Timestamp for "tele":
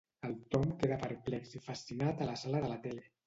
2.87-3.07